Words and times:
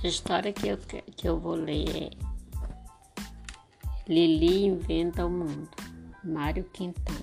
A 0.00 0.06
história 0.06 0.52
que 0.52 0.68
eu, 0.68 0.78
que 0.78 1.28
eu 1.28 1.40
vou 1.40 1.56
ler 1.56 2.04
é 2.04 2.10
Lili 4.06 4.66
Inventa 4.66 5.26
o 5.26 5.30
Mundo, 5.30 5.68
Mário 6.22 6.62
Quintana. 6.72 7.18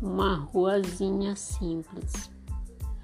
Uma 0.00 0.36
ruazinha 0.36 1.34
simples, 1.34 2.30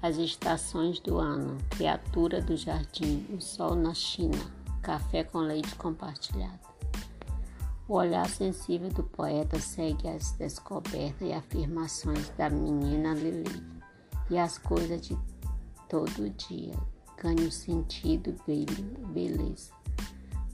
as 0.01 0.15
estações 0.15 1.01
do 1.01 1.17
ano, 1.17 1.57
criatura 1.71 2.41
do 2.41 2.55
jardim, 2.55 3.25
o 3.35 3.41
sol 3.41 3.75
na 3.75 3.93
China, 3.93 4.39
café 4.81 5.25
com 5.25 5.39
leite 5.39 5.75
compartilhado. 5.75 6.59
O 7.89 7.95
olhar 7.95 8.29
sensível 8.29 8.89
do 8.89 9.03
poeta 9.03 9.59
segue 9.59 10.07
as 10.07 10.31
descobertas 10.31 11.27
e 11.27 11.33
afirmações 11.33 12.29
da 12.37 12.49
menina 12.49 13.13
Lili 13.13 13.67
e 14.29 14.37
as 14.37 14.57
coisas 14.57 15.01
de 15.01 15.17
todo 15.89 16.29
dia 16.29 16.73
ganha 17.21 17.51
sentido, 17.51 18.33
beleza. 18.45 19.71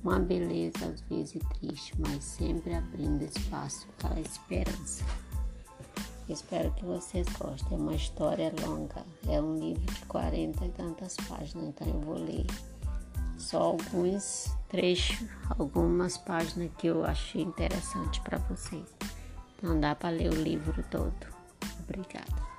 Uma 0.03 0.20
beleza 0.20 0.85
às 0.85 1.02
vezes 1.02 1.41
triste, 1.59 1.94
mas 1.99 2.23
sempre 2.23 2.73
abrindo 2.73 3.23
espaço 3.23 3.88
para 3.99 4.16
a 4.16 4.20
esperança. 4.20 5.03
Espero 6.27 6.71
que 6.71 6.85
vocês 6.85 7.27
gostem. 7.38 7.77
É 7.77 7.81
uma 7.81 7.95
história 7.95 8.52
longa, 8.66 9.05
é 9.27 9.39
um 9.39 9.58
livro 9.58 9.94
de 9.94 10.05
40 10.05 10.66
e 10.66 10.70
tantas 10.70 11.16
páginas, 11.17 11.67
então 11.67 11.88
eu 11.88 12.02
vou 12.02 12.17
ler 12.17 12.45
só 13.38 13.61
alguns 13.61 14.52
trechos, 14.70 15.27
algumas 15.59 16.17
páginas 16.17 16.72
que 16.77 16.88
eu 16.88 17.05
achei 17.05 17.41
interessante 17.41 18.22
para 18.22 18.38
vocês. 18.39 18.88
Não 19.61 19.80
dá 19.80 19.94
para 19.94 20.09
ler 20.09 20.31
o 20.31 20.41
livro 20.41 20.83
todo. 20.89 21.14
Obrigada. 21.83 22.55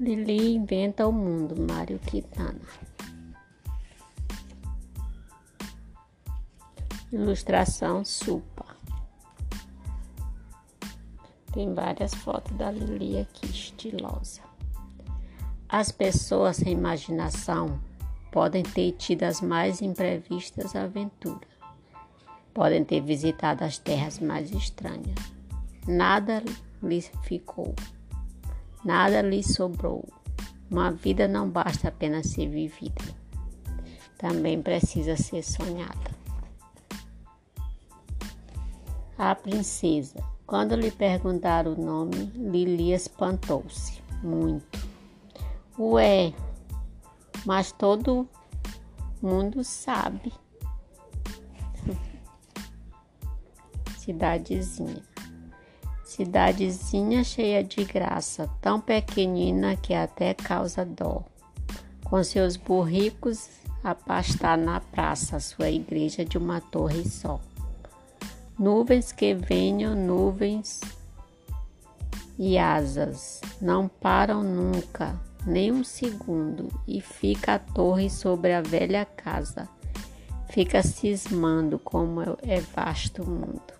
Lili 0.00 0.54
inventa 0.54 1.08
o 1.08 1.12
mundo, 1.12 1.56
Mário 1.60 1.98
Quintana. 1.98 2.60
Ilustração 7.10 8.04
Supa. 8.04 8.76
Tem 11.52 11.74
várias 11.74 12.14
fotos 12.14 12.56
da 12.56 12.70
Lili 12.70 13.18
aqui, 13.18 13.46
estilosa. 13.46 14.40
As 15.68 15.90
pessoas 15.90 16.58
sem 16.58 16.74
imaginação 16.74 17.80
podem 18.30 18.62
ter 18.62 18.92
tido 18.92 19.24
as 19.24 19.40
mais 19.40 19.82
imprevistas 19.82 20.76
aventuras. 20.76 21.50
Podem 22.54 22.84
ter 22.84 23.00
visitado 23.00 23.64
as 23.64 23.78
terras 23.78 24.20
mais 24.20 24.52
estranhas. 24.52 25.18
Nada 25.88 26.40
lhes 26.80 27.10
ficou 27.24 27.74
Nada 28.88 29.20
lhe 29.20 29.42
sobrou. 29.42 30.08
Uma 30.70 30.90
vida 30.90 31.28
não 31.28 31.46
basta 31.46 31.88
apenas 31.88 32.28
ser 32.28 32.48
vivida, 32.48 33.04
também 34.16 34.62
precisa 34.62 35.14
ser 35.14 35.42
sonhada. 35.42 36.10
A 39.18 39.34
princesa, 39.34 40.24
quando 40.46 40.74
lhe 40.74 40.90
perguntaram 40.90 41.74
o 41.74 41.84
nome, 41.84 42.32
Lili 42.34 42.94
espantou-se 42.94 44.00
muito. 44.22 44.78
Ué, 45.78 46.32
mas 47.44 47.72
todo 47.72 48.26
mundo 49.20 49.62
sabe. 49.62 50.32
Cidadezinha. 53.98 55.07
Cidadezinha 56.18 57.22
cheia 57.22 57.62
de 57.62 57.84
graça, 57.84 58.50
tão 58.60 58.80
pequenina 58.80 59.76
que 59.76 59.94
até 59.94 60.34
causa 60.34 60.84
dó. 60.84 61.22
Com 62.02 62.24
seus 62.24 62.56
burricos 62.56 63.48
a 63.84 63.94
pastar 63.94 64.58
na 64.58 64.80
praça, 64.80 65.38
sua 65.38 65.70
igreja 65.70 66.24
de 66.24 66.36
uma 66.36 66.60
torre 66.60 67.08
só. 67.08 67.40
Nuvens 68.58 69.12
que 69.12 69.32
venham, 69.32 69.94
nuvens 69.94 70.80
e 72.36 72.58
asas, 72.58 73.40
não 73.60 73.86
param 73.86 74.42
nunca, 74.42 75.14
nem 75.46 75.70
um 75.70 75.84
segundo, 75.84 76.66
e 76.84 77.00
fica 77.00 77.54
a 77.54 77.58
torre 77.60 78.10
sobre 78.10 78.52
a 78.52 78.60
velha 78.60 79.04
casa. 79.04 79.68
Fica 80.48 80.82
cismando 80.82 81.78
como 81.78 82.20
é 82.42 82.60
vasto 82.74 83.22
o 83.22 83.30
mundo. 83.30 83.77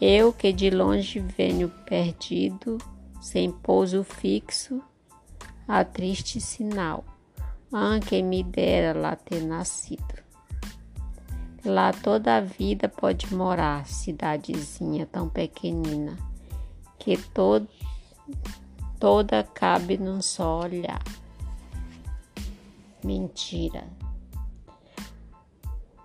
Eu 0.00 0.32
que 0.32 0.50
de 0.50 0.70
longe 0.70 1.18
venho 1.20 1.68
perdido, 1.84 2.78
sem 3.20 3.50
pouso 3.50 4.02
fixo, 4.02 4.82
a 5.68 5.84
triste 5.84 6.40
sinal. 6.40 7.04
Ah, 7.70 8.00
quem 8.04 8.24
me 8.24 8.42
dera 8.42 8.98
lá 8.98 9.14
ter 9.14 9.42
nascido. 9.42 10.20
Lá 11.62 11.92
toda 11.92 12.38
a 12.38 12.40
vida 12.40 12.88
pode 12.88 13.32
morar, 13.34 13.86
cidadezinha 13.86 15.04
tão 15.04 15.28
pequenina, 15.28 16.16
que 16.98 17.18
todo, 17.18 17.68
toda 18.98 19.44
cabe 19.44 19.98
num 19.98 20.22
só 20.22 20.60
olhar. 20.60 21.04
Mentira. 23.04 23.86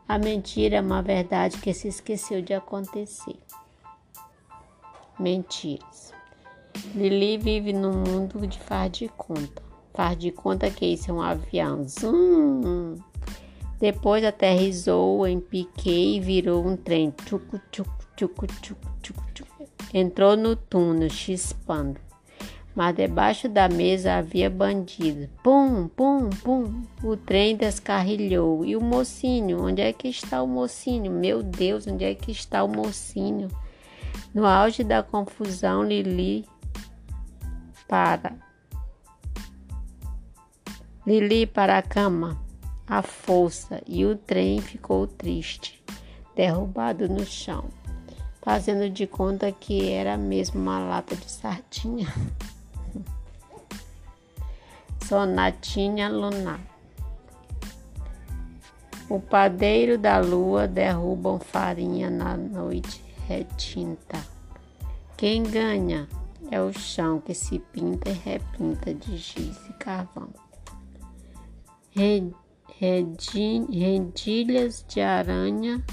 A 0.05 0.19
mentira 0.19 0.75
é 0.75 0.81
uma 0.81 1.01
verdade 1.01 1.57
que 1.59 1.73
se 1.73 1.88
esqueceu 1.88 2.41
de 2.41 2.53
acontecer. 2.53 3.39
Mentiras. 5.20 6.14
Lili 6.94 7.38
vive 7.38 7.72
num 7.72 7.94
mundo 7.94 8.46
de 8.46 8.59
faz 8.59 8.92
de 8.92 9.08
conta. 9.08 9.64
Faz 9.94 10.18
de 10.18 10.30
conta 10.30 10.70
que 10.70 10.86
isso 10.86 11.09
é 11.09 11.14
um 11.14 11.22
avião. 11.22 11.88
Zum. 11.88 12.96
Depois 13.80 14.24
aterrizou 14.26 15.26
em 15.26 15.40
Piquet 15.40 16.18
e 16.18 16.20
virou 16.20 16.66
um 16.66 16.76
trem. 16.76 17.12
Tchucu, 17.26 17.62
tchucu, 17.72 18.06
tchucu, 18.16 18.48
tchucu, 18.62 18.88
tchucu, 19.02 19.24
tchucu. 19.34 19.70
Entrou 19.94 20.36
no 20.36 20.56
túnel, 20.56 21.09
chispando. 21.09 22.00
Mas 22.76 22.94
debaixo 22.94 23.47
da 23.47 23.70
mesa 23.70 24.16
havia 24.16 24.50
bandido. 24.50 25.30
Pum, 25.42 25.88
pum, 25.88 26.30
pum. 26.44 26.84
O 27.02 27.16
trem 27.16 27.56
descarrilhou. 27.56 28.66
E 28.66 28.76
o 28.76 28.82
mocinho? 28.82 29.64
Onde 29.64 29.82
é 29.82 29.94
que 29.94 30.09
está 30.09 30.44
o 30.44 30.47
mocinho? 30.47 31.09
Meu 31.09 31.42
Deus, 31.42 31.88
onde 31.88 32.03
é 32.03 32.14
que 32.14 32.32
está 32.32 32.66
o 32.66 32.68
mocinho? 32.68 33.47
No 34.35 34.46
auge 34.46 34.84
da 34.84 35.01
confusão, 35.01 35.81
Lili 35.81 36.46
para. 37.88 38.35
Lili 41.07 41.47
para 41.47 41.78
a 41.78 41.81
cama, 41.81 42.38
a 42.85 43.01
força, 43.01 43.81
e 43.88 44.03
o 44.03 44.18
trem 44.18 44.59
ficou 44.59 45.07
triste, 45.07 45.81
derrubado 46.35 47.07
no 47.07 47.25
chão, 47.25 47.69
fazendo 48.41 48.90
de 48.90 49.07
conta 49.07 49.53
que 49.53 49.90
era 49.90 50.18
mesmo 50.18 50.59
uma 50.59 50.79
lata 50.79 51.16
de 51.16 51.31
sardinha. 51.31 52.13
Sonatinha 55.07 56.09
lunar. 56.09 56.59
O 59.07 59.17
padeiro 59.17 59.97
da 59.97 60.19
lua 60.19 60.67
derrubam 60.67 61.40
farinha 61.40 62.09
na 62.09 62.35
noite 62.35 63.04
retinta. 63.28 64.24
Quem 65.18 65.44
ganha 65.44 66.08
é 66.52 66.62
o 66.62 66.72
chão 66.72 67.19
que 67.19 67.34
se 67.34 67.59
pinta 67.59 68.09
e 68.09 68.13
repinta 68.13 68.94
de 68.94 69.18
giz 69.18 69.58
e 69.69 69.74
carvão. 69.74 70.30
Redilhas 72.78 73.26
de 74.88 75.02
aranha 75.02 75.84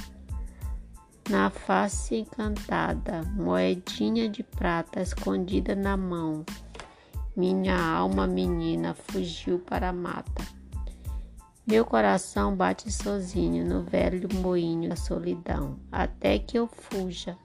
na 1.30 1.48
face 1.50 2.16
encantada, 2.16 3.22
moedinha 3.34 4.28
de 4.28 4.42
prata 4.42 5.00
escondida 5.00 5.74
na 5.74 5.96
mão. 5.96 6.44
Minha 7.36 7.80
alma 7.80 8.26
menina 8.26 8.94
fugiu 8.94 9.60
para 9.60 9.90
a 9.90 9.92
mata. 9.92 10.61
Meu 11.64 11.84
coração 11.84 12.56
bate 12.56 12.90
sozinho 12.90 13.64
no 13.64 13.84
velho 13.84 14.28
moinho 14.34 14.88
da 14.88 14.96
solidão, 14.96 15.78
até 15.92 16.36
que 16.36 16.58
eu 16.58 16.66
fuja. 16.66 17.38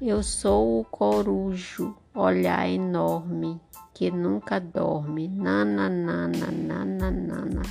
Eu 0.00 0.24
sou 0.24 0.80
o 0.80 0.84
corujo, 0.84 1.96
olhar 2.12 2.68
enorme, 2.68 3.60
que 3.94 4.10
nunca 4.10 4.58
dorme. 4.58 5.28
Nana, 5.28 5.88
nana, 5.88 6.50
nana, 6.50 7.10
nana, 7.12 7.62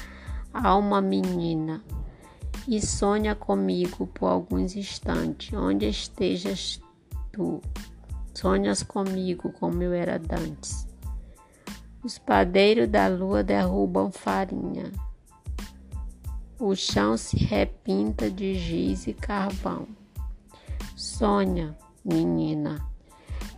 alma 0.53 1.01
menina. 1.01 1.83
E 2.65 2.79
sonha 2.79 3.35
comigo 3.35 4.07
por 4.07 4.27
alguns 4.27 4.77
instantes, 4.77 5.51
onde 5.53 5.85
estejas 5.85 6.79
tu. 7.33 7.59
Sonhas 8.33 8.83
comigo 8.83 9.51
como 9.51 9.83
eu 9.83 9.91
era 9.91 10.17
dantes. 10.17 10.87
Os 12.01 12.17
padeiros 12.17 12.87
da 12.87 13.09
lua 13.09 13.43
derrubam 13.43 14.09
farinha 14.13 14.89
o 16.61 16.75
chão 16.75 17.17
se 17.17 17.37
repinta 17.37 18.29
de 18.29 18.53
giz 18.53 19.07
e 19.07 19.13
carvão. 19.13 19.87
Sonha, 20.95 21.75
menina, 22.05 22.87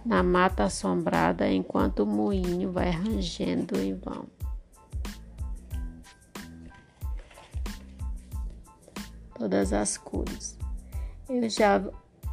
na 0.06 0.24
mata 0.24 0.64
assombrada 0.64 1.52
enquanto 1.52 2.00
o 2.00 2.06
moinho 2.06 2.72
vai 2.72 2.90
rangendo 2.92 3.78
em 3.78 3.94
vão. 3.94 4.26
Todas 9.38 9.74
as 9.74 9.98
cores. 9.98 10.58
Eu 11.28 11.50
já, 11.50 11.84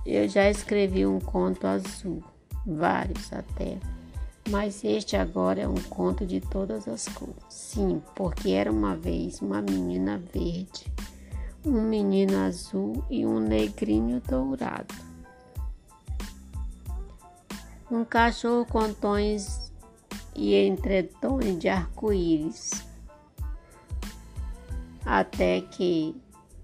eu 0.06 0.28
já 0.28 0.48
escrevi 0.48 1.04
um 1.04 1.18
conto 1.18 1.66
azul, 1.66 2.22
vários 2.64 3.32
até, 3.32 3.76
mas 4.50 4.84
este 4.84 5.16
agora 5.16 5.62
é 5.62 5.68
um 5.68 5.80
conto 5.88 6.26
de 6.26 6.40
todas 6.40 6.88
as 6.88 7.06
cores. 7.08 7.36
Sim, 7.48 8.02
porque 8.14 8.50
era 8.50 8.70
uma 8.70 8.96
vez 8.96 9.40
uma 9.40 9.62
menina 9.62 10.20
verde, 10.32 10.92
um 11.64 11.82
menino 11.82 12.36
azul 12.38 13.04
e 13.08 13.24
um 13.24 13.38
negrinho 13.38 14.20
dourado. 14.28 14.94
Um 17.90 18.04
cachorro 18.04 18.66
com 18.66 18.92
tons 18.92 19.72
e 20.34 20.54
entretons 20.54 21.58
de 21.58 21.68
arco-íris, 21.68 22.84
até 25.04 25.60
que, 25.60 26.14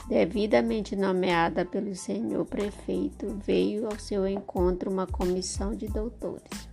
devidamente 0.09 0.95
nomeada 0.95 1.65
pelo 1.65 1.95
senhor 1.95 2.45
prefeito, 2.47 3.37
veio 3.45 3.87
ao 3.87 3.99
seu 3.99 4.27
encontro 4.27 4.91
uma 4.91 5.07
comissão 5.07 5.75
de 5.75 5.89
doutores, 5.89 6.69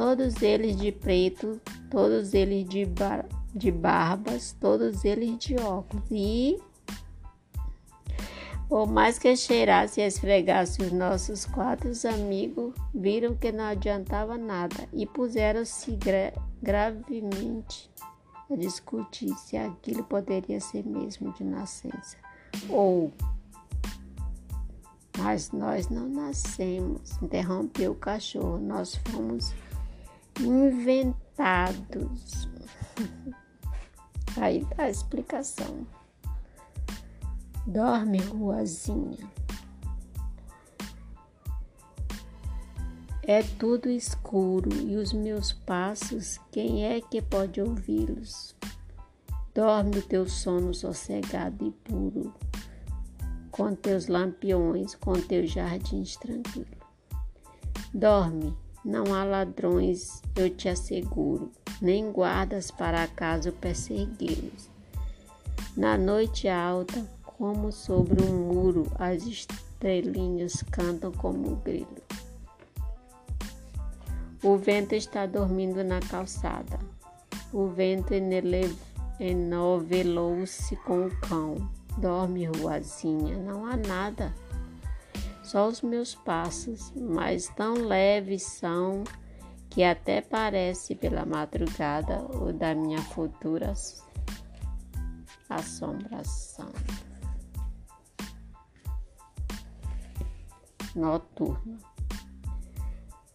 todos 0.00 0.40
eles 0.40 0.76
de 0.76 0.90
preto, 0.92 1.60
todos 1.90 2.32
eles 2.32 2.66
de, 2.66 2.86
bar 2.86 3.26
de 3.54 3.70
barbas, 3.70 4.56
todos 4.58 5.04
eles 5.04 5.36
de 5.36 5.56
óculos 5.56 6.02
e 6.10 6.58
por 8.66 8.86
mais 8.86 9.18
que 9.18 9.36
cheirasse 9.36 10.00
e 10.00 10.06
esfregasse 10.06 10.80
os 10.82 10.90
nossos 10.90 11.44
quatro 11.44 11.90
amigos, 12.08 12.72
viram 12.94 13.34
que 13.34 13.52
não 13.52 13.64
adiantava 13.64 14.38
nada 14.38 14.88
e 14.90 15.04
puseram-se 15.04 15.90
gra 15.96 16.32
gravemente 16.62 17.90
a 18.50 18.56
discutir 18.56 19.34
se 19.34 19.58
aquilo 19.58 20.02
poderia 20.04 20.62
ser 20.62 20.82
mesmo 20.82 21.30
de 21.34 21.44
nascença. 21.44 22.16
Ou, 22.70 23.12
mas 25.18 25.52
nós 25.52 25.90
não 25.90 26.08
nascemos, 26.08 27.20
interrompeu 27.20 27.92
o 27.92 27.96
cachorro, 27.96 28.56
nós 28.56 28.94
fomos 28.94 29.52
inventados. 30.40 32.48
Aí 34.40 34.64
dá 34.76 34.84
a 34.84 34.90
explicação. 34.90 35.86
Dorme, 37.66 38.18
ruazinha. 38.18 39.30
É 43.22 43.42
tudo 43.42 43.88
escuro 43.88 44.74
e 44.74 44.96
os 44.96 45.12
meus 45.12 45.52
passos, 45.52 46.40
quem 46.50 46.84
é 46.84 47.00
que 47.00 47.22
pode 47.22 47.60
ouvi-los? 47.60 48.56
Dorme 49.54 49.98
o 49.98 50.02
teu 50.02 50.28
sono 50.28 50.74
sossegado 50.74 51.66
e 51.66 51.70
puro, 51.70 52.34
com 53.50 53.74
teus 53.74 54.06
lampiões, 54.06 54.94
com 54.94 55.12
teus 55.12 55.50
jardins 55.50 56.16
tranquilos. 56.16 56.78
Dorme, 57.92 58.56
não 58.84 59.14
há 59.14 59.24
ladrões, 59.24 60.22
eu 60.34 60.48
te 60.48 60.68
asseguro, 60.68 61.52
nem 61.80 62.10
guardas 62.10 62.70
para 62.70 63.02
acaso 63.02 63.52
persegui-los. 63.52 64.70
Na 65.76 65.98
noite 65.98 66.48
alta, 66.48 67.06
como 67.22 67.70
sobre 67.70 68.22
um 68.22 68.52
muro, 68.52 68.86
as 68.98 69.24
estrelinhas 69.26 70.62
cantam 70.70 71.12
como 71.12 71.52
um 71.52 71.56
grilo. 71.56 72.02
O 74.42 74.56
vento 74.56 74.94
está 74.94 75.26
dormindo 75.26 75.84
na 75.84 76.00
calçada. 76.00 76.78
O 77.52 77.66
vento 77.66 78.14
enovelou-se 79.20 80.76
com 80.76 81.06
o 81.06 81.20
cão. 81.20 81.56
Dorme, 81.98 82.46
ruazinha, 82.46 83.36
não 83.36 83.66
há 83.66 83.76
nada. 83.76 84.34
Só 85.50 85.66
os 85.66 85.82
meus 85.82 86.14
passos, 86.14 86.92
mas 86.94 87.48
tão 87.48 87.74
leves 87.74 88.44
são 88.44 89.02
que 89.68 89.82
até 89.82 90.20
parece 90.20 90.94
pela 90.94 91.26
madrugada 91.26 92.22
o 92.36 92.52
da 92.52 92.72
minha 92.72 93.02
futura 93.02 93.74
assombração. 95.48 96.70
noturno. 100.94 101.78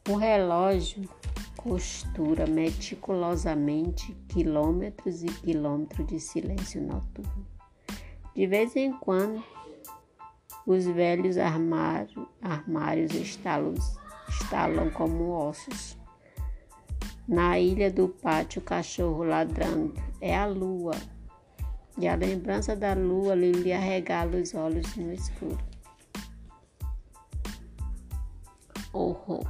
O 0.08 0.16
relógio 0.16 1.10
costura 1.58 2.48
meticulosamente 2.48 4.14
quilômetros 4.30 5.22
e 5.22 5.28
quilômetros 5.28 6.08
de 6.08 6.22
silêncio 6.22 6.82
noturno. 6.82 7.46
De 8.34 8.48
vez 8.48 8.74
em 8.78 8.94
quando, 8.94 9.44
os 10.66 10.86
velhos 10.86 11.38
armário, 11.38 12.28
armários 12.42 13.14
estalam, 13.14 13.74
estalam 14.30 14.90
como 14.90 15.30
ossos. 15.30 15.98
Na 17.28 17.60
ilha 17.60 17.92
do 17.92 18.08
pátio, 18.08 18.62
o 18.62 18.66
cachorro 18.66 19.24
ladrando. 19.24 19.94
É 20.22 20.36
a 20.36 20.46
lua. 20.46 20.96
E 21.98 22.08
a 22.08 22.16
lembrança 22.16 22.76
da 22.76 22.94
lua 22.94 23.36
lhe 23.36 23.72
arregala 23.72 24.38
os 24.38 24.54
olhos 24.54 24.96
no 24.96 25.14
escuro 25.14 25.58
horror. 28.96 29.46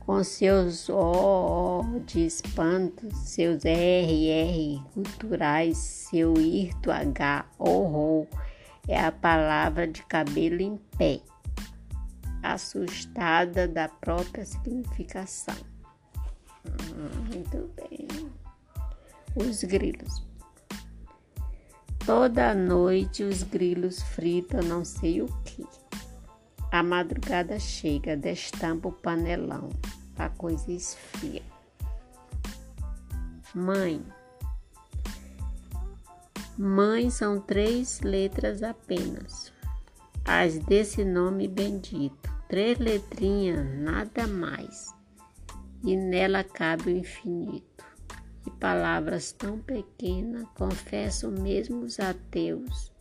Com 0.00 0.22
seus 0.24 0.88
O 0.88 2.00
de 2.06 2.26
espanto, 2.26 3.08
seus 3.14 3.64
RR 3.64 4.82
culturais, 4.92 5.76
seu 5.78 6.34
irto 6.34 6.90
H, 6.90 7.46
horror, 7.58 8.26
é 8.88 9.00
a 9.00 9.12
palavra 9.12 9.86
de 9.86 10.02
cabelo 10.04 10.60
em 10.60 10.76
pé, 10.98 11.20
assustada 12.42 13.68
da 13.68 13.88
própria 13.88 14.44
significação. 14.44 15.56
Hum, 16.66 17.32
muito 17.32 17.70
bem. 17.76 18.30
Os 19.36 19.62
grilos. 19.64 20.26
Toda 22.04 22.52
noite 22.52 23.22
os 23.22 23.44
grilos 23.44 24.02
fritam 24.02 24.60
não 24.62 24.84
sei 24.84 25.22
o 25.22 25.26
que. 25.44 25.64
A 26.70 26.82
madrugada 26.82 27.58
chega, 27.60 28.16
destampa 28.16 28.88
o 28.88 28.92
panelão, 28.92 29.68
a 30.16 30.28
coisa 30.28 30.72
esfria. 30.72 31.42
Mãe. 33.54 34.02
Mãe 36.64 37.10
são 37.10 37.40
três 37.40 38.00
letras 38.02 38.62
apenas, 38.62 39.52
as 40.24 40.60
desse 40.60 41.04
nome 41.04 41.48
bendito. 41.48 42.32
Três 42.48 42.78
letrinhas, 42.78 43.66
nada 43.80 44.28
mais. 44.28 44.94
E 45.82 45.96
nela 45.96 46.44
cabe 46.44 46.92
o 46.92 46.96
infinito. 46.96 47.84
E 48.46 48.50
palavras 48.60 49.32
tão 49.32 49.58
pequenas, 49.58 50.44
confessam 50.54 51.32
mesmo 51.32 51.80
os 51.80 51.98
ateus, 51.98 52.92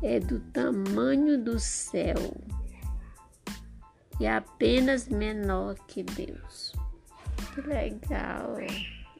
é 0.00 0.20
do 0.20 0.38
tamanho 0.38 1.42
do 1.42 1.58
céu 1.58 2.36
e 4.20 4.28
apenas 4.28 5.08
menor 5.08 5.74
que 5.88 6.04
Deus. 6.04 6.72
Que 7.52 7.62
legal! 7.62 8.54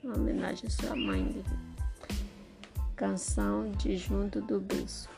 Uma 0.05 0.17
homenagem 0.17 0.69
à 0.69 0.71
sua 0.71 0.95
mãe. 0.95 1.43
Canção 2.97 3.71
de 3.73 3.95
Junto 3.99 4.41
do 4.41 4.59
Berço. 4.59 5.11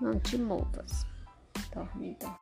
Não 0.00 0.18
te 0.18 0.38
movas. 0.38 1.04
Dorme, 1.70 2.16
dorme. 2.18 2.38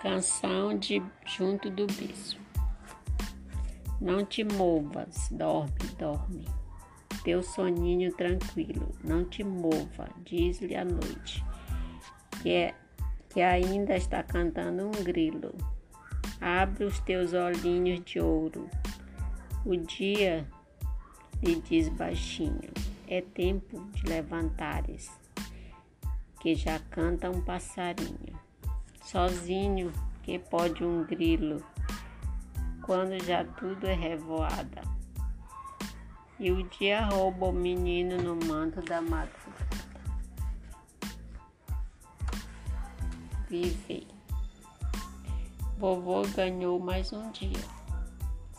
Canção 0.00 0.78
de 0.78 1.02
Junto 1.26 1.68
do 1.68 1.86
Berço. 1.88 2.40
Não 4.00 4.24
te 4.24 4.44
movas, 4.44 5.28
dorme, 5.30 5.74
dorme. 5.98 6.48
Teu 7.22 7.42
soninho 7.42 8.10
tranquilo, 8.14 8.90
não 9.04 9.26
te 9.26 9.44
mova, 9.44 10.08
diz-lhe 10.24 10.74
a 10.74 10.86
noite, 10.86 11.44
que 12.42 12.50
é 12.50 12.74
que 13.28 13.42
ainda 13.42 13.94
está 13.94 14.22
cantando 14.22 14.86
um 14.86 15.04
grilo. 15.04 15.54
Abre 16.40 16.84
os 16.84 16.98
teus 17.00 17.34
olhinhos 17.34 18.02
de 18.06 18.18
ouro. 18.20 18.70
O 19.66 19.76
dia 19.76 20.48
lhe 21.42 21.60
diz 21.60 21.88
baixinho: 21.88 22.70
é 23.08 23.20
tempo 23.20 23.80
de 23.92 24.06
levantares, 24.06 25.10
que 26.40 26.54
já 26.54 26.78
canta 26.78 27.30
um 27.30 27.40
passarinho. 27.40 28.40
Sozinho 29.04 29.92
que 30.22 30.38
pode 30.38 30.84
um 30.84 31.04
grilo, 31.04 31.62
quando 32.82 33.22
já 33.24 33.44
tudo 33.44 33.86
é 33.86 33.94
revoada. 33.94 34.82
E 36.38 36.50
o 36.50 36.62
dia 36.68 37.04
rouba 37.06 37.46
o 37.46 37.52
menino 37.52 38.16
no 38.22 38.46
manto 38.46 38.80
da 38.82 39.00
madrugada. 39.00 39.42
viver. 43.52 44.06
Vovô 45.76 46.22
ganhou 46.34 46.80
mais 46.80 47.12
um 47.12 47.30
dia. 47.32 47.81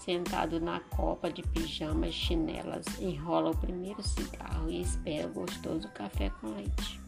Sentado 0.04 0.60
na 0.60 0.82
copa 0.82 1.32
de 1.32 1.42
pijamas 1.42 2.10
e 2.10 2.12
chinelas, 2.12 2.86
enrola 3.00 3.52
o 3.52 3.58
primeiro 3.58 4.04
cigarro 4.04 4.70
e 4.70 4.82
espera 4.82 5.30
o 5.30 5.32
gostoso 5.32 5.88
café 5.94 6.30
com 6.42 6.48
leite. 6.48 7.00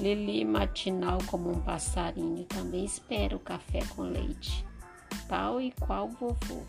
Lili, 0.00 0.46
matinal 0.46 1.18
como 1.26 1.50
um 1.50 1.60
passarinho, 1.60 2.42
também 2.44 2.86
espera 2.86 3.36
o 3.36 3.38
café 3.38 3.80
com 3.94 4.00
leite, 4.00 4.64
tal 5.28 5.60
e 5.60 5.72
qual 5.72 6.08
vovô. 6.08 6.62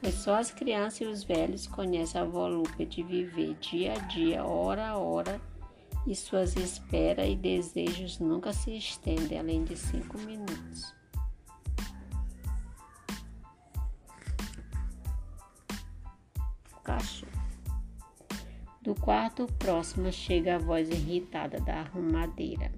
Pois 0.00 0.14
só 0.14 0.36
as 0.36 0.50
crianças 0.50 1.02
e 1.02 1.04
os 1.04 1.22
velhos 1.22 1.66
conhecem 1.66 2.18
a 2.18 2.24
volúpia 2.24 2.86
de 2.86 3.02
viver 3.02 3.52
dia 3.60 3.92
a 3.92 3.98
dia, 3.98 4.42
hora 4.42 4.88
a 4.88 4.96
hora, 4.96 5.38
e 6.06 6.16
suas 6.16 6.56
esperas 6.56 7.28
e 7.28 7.36
desejos 7.36 8.18
nunca 8.18 8.54
se 8.54 8.78
estendem 8.78 9.38
além 9.38 9.62
de 9.62 9.76
cinco 9.76 10.16
minutos. 10.20 10.96
Do 18.82 18.94
quarto 18.94 19.46
próximo 19.58 20.12
chega 20.12 20.54
a 20.54 20.58
voz 20.58 20.88
irritada 20.88 21.60
da 21.60 21.80
arrumadeira. 21.80 22.70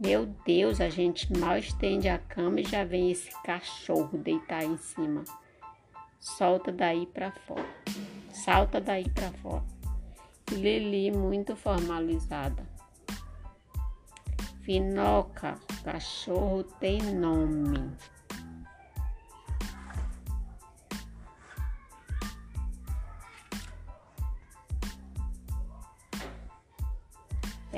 Meu 0.00 0.26
Deus, 0.44 0.80
a 0.80 0.88
gente 0.88 1.32
mal 1.38 1.56
estende 1.56 2.08
a 2.08 2.18
cama 2.18 2.60
e 2.60 2.64
já 2.64 2.84
vem 2.84 3.10
esse 3.10 3.30
cachorro 3.42 4.18
deitar 4.18 4.64
em 4.64 4.76
cima. 4.76 5.22
Solta 6.18 6.72
daí 6.72 7.06
para 7.06 7.30
fora. 7.30 7.68
Salta 8.32 8.80
daí 8.80 9.08
para 9.08 9.30
fora. 9.32 9.64
Lili 10.50 11.10
muito 11.10 11.54
formalizada. 11.54 12.66
Finoca, 14.62 15.58
cachorro 15.84 16.62
tem 16.64 17.00
nome. 17.14 17.90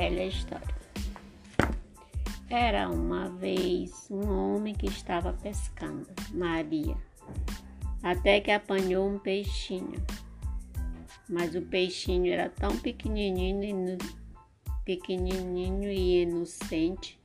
Velha 0.01 0.25
história. 0.25 0.75
Era 2.49 2.89
uma 2.89 3.29
vez 3.29 4.09
um 4.11 4.31
homem 4.31 4.75
que 4.75 4.87
estava 4.87 5.35
pescando, 5.35 6.07
Maria, 6.33 6.97
até 8.03 8.41
que 8.41 8.51
apanhou 8.51 9.07
um 9.07 9.19
peixinho. 9.19 10.03
Mas 11.29 11.55
o 11.55 11.61
peixinho 11.61 12.33
era 12.33 12.49
tão 12.49 12.79
pequenininho, 12.79 13.99
pequenininho 14.87 15.91
e 15.91 16.23
inocente 16.23 17.21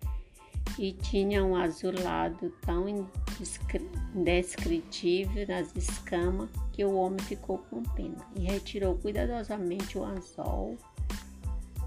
e 0.78 0.92
tinha 0.92 1.46
um 1.46 1.56
azulado 1.56 2.50
tão 2.60 2.88
indescritível 4.14 5.48
nas 5.48 5.74
escamas 5.78 6.50
que 6.74 6.84
o 6.84 6.94
homem 6.94 7.20
ficou 7.20 7.60
com 7.70 7.82
pena 7.82 8.28
e 8.36 8.42
retirou 8.42 8.98
cuidadosamente 8.98 9.98
o 9.98 10.04
anzol 10.04 10.78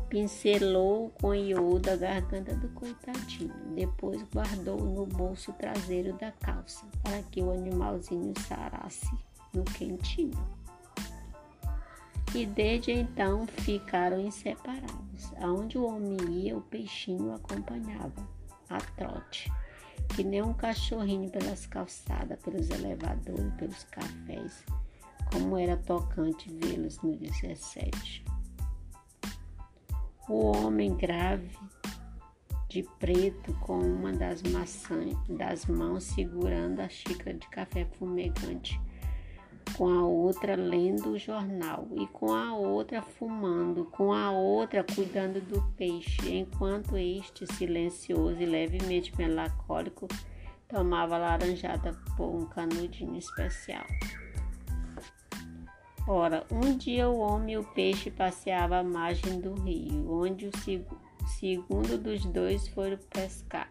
pincelou 0.08 1.10
com 1.20 1.34
iodo 1.34 1.90
a 1.90 1.96
garganta 1.96 2.54
do 2.54 2.68
coitadinho. 2.70 3.54
Depois 3.74 4.22
guardou 4.32 4.78
no 4.78 5.06
bolso 5.06 5.52
traseiro 5.52 6.12
da 6.14 6.32
calça 6.32 6.86
para 7.02 7.22
que 7.22 7.42
o 7.42 7.52
animalzinho 7.52 8.32
sarasse 8.46 9.10
no 9.52 9.64
quentinho. 9.64 10.58
E 12.34 12.44
desde 12.44 12.92
então 12.92 13.46
ficaram 13.46 14.20
inseparáveis. 14.20 15.32
Aonde 15.40 15.78
o 15.78 15.86
homem 15.86 16.18
ia, 16.30 16.56
o 16.56 16.60
peixinho 16.60 17.32
acompanhava, 17.32 18.28
a 18.68 18.78
trote, 18.78 19.50
que 20.14 20.22
nem 20.22 20.42
um 20.42 20.52
cachorrinho 20.52 21.30
pelas 21.30 21.66
calçadas, 21.66 22.38
pelos 22.40 22.68
elevadores, 22.70 23.54
pelos 23.54 23.84
cafés, 23.84 24.62
como 25.32 25.56
era 25.56 25.76
tocante 25.76 26.50
vê-los 26.52 27.00
no 27.02 27.16
17 27.16 28.24
o 30.28 30.56
homem 30.56 30.94
grave 30.94 31.56
de 32.68 32.82
preto 32.98 33.54
com 33.60 33.78
uma 33.78 34.12
das 34.12 34.42
maçãs 34.42 35.16
das 35.26 35.64
mãos 35.64 36.04
segurando 36.04 36.80
a 36.80 36.88
xícara 36.88 37.32
de 37.32 37.48
café 37.48 37.86
fumegante, 37.98 38.78
com 39.74 39.88
a 39.88 40.06
outra 40.06 40.54
lendo 40.54 41.12
o 41.12 41.18
jornal 41.18 41.88
e 41.96 42.06
com 42.08 42.34
a 42.34 42.54
outra 42.54 43.00
fumando, 43.00 43.86
com 43.86 44.12
a 44.12 44.30
outra 44.30 44.84
cuidando 44.84 45.40
do 45.40 45.62
peixe, 45.76 46.30
enquanto 46.30 46.98
este, 46.98 47.46
silencioso 47.54 48.38
e 48.38 48.44
levemente 48.44 49.16
melancólico, 49.16 50.06
tomava 50.68 51.16
laranjada 51.16 51.98
por 52.18 52.28
um 52.28 52.44
canudinho 52.44 53.16
especial. 53.16 53.86
Ora, 56.10 56.46
um 56.50 56.74
dia 56.74 57.06
o 57.06 57.18
homem 57.18 57.56
e 57.56 57.58
o 57.58 57.64
peixe 57.64 58.10
passeavam 58.10 58.78
à 58.78 58.82
margem 58.82 59.42
do 59.42 59.52
rio, 59.60 60.10
onde 60.10 60.46
o 60.46 60.52
segundo 61.26 61.98
dos 61.98 62.24
dois 62.24 62.66
foram 62.68 62.96
pescar. 63.10 63.70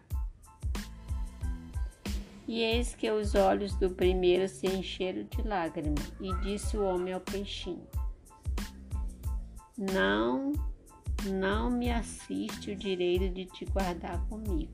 E 2.46 2.62
eis 2.62 2.94
que 2.94 3.10
os 3.10 3.34
olhos 3.34 3.74
do 3.74 3.90
primeiro 3.90 4.48
se 4.48 4.68
encheram 4.68 5.24
de 5.24 5.42
lágrimas, 5.42 6.12
e 6.20 6.32
disse 6.36 6.76
o 6.76 6.84
homem 6.84 7.12
ao 7.12 7.20
peixinho: 7.20 7.88
Não, 9.76 10.52
não 11.24 11.68
me 11.68 11.90
assiste 11.90 12.70
o 12.70 12.76
direito 12.76 13.34
de 13.34 13.46
te 13.46 13.64
guardar 13.64 14.24
comigo, 14.28 14.72